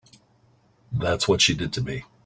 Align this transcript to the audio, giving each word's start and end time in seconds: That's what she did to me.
That's 0.91 1.27
what 1.27 1.41
she 1.43 1.53
did 1.53 1.71
to 1.73 1.81
me. 1.83 2.05